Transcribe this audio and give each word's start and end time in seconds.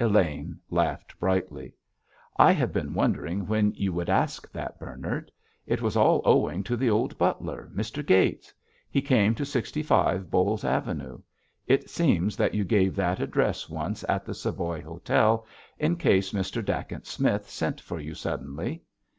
Elaine 0.00 0.58
laughed 0.70 1.20
brightly. 1.20 1.74
"I 2.38 2.52
have 2.52 2.72
been 2.72 2.94
wondering 2.94 3.46
when 3.46 3.72
you 3.74 3.92
would 3.92 4.08
ask 4.08 4.50
that, 4.50 4.78
Bernard. 4.80 5.30
It 5.66 5.82
was 5.82 5.94
all 5.94 6.22
owing 6.24 6.64
to 6.64 6.74
the 6.74 6.88
old 6.88 7.18
butler, 7.18 7.70
Mr. 7.74 8.02
Gates. 8.06 8.54
He 8.88 9.02
came 9.02 9.34
to 9.34 9.44
65, 9.44 10.30
Bowles 10.30 10.64
Avenue. 10.64 11.18
It 11.66 11.90
seems 11.90 12.34
that 12.38 12.54
you 12.54 12.64
gave 12.64 12.96
that 12.96 13.20
address 13.20 13.68
once 13.68 14.06
at 14.08 14.24
the 14.24 14.32
Savoy 14.32 14.80
Hotel 14.80 15.44
in 15.78 15.96
case 15.96 16.32
Mr. 16.32 16.64
Dacent 16.64 17.04
Smith 17.06 17.50
sent 17.50 17.78
for 17.78 18.00
you 18.00 18.14
suddenly. 18.14 18.80